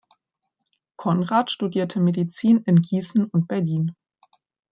Konrad 0.95 1.51
studierte 1.51 1.99
Medizin 1.99 2.63
in 2.65 2.81
Gießen 2.81 3.23
und 3.25 3.47
Berlin. 3.47 3.95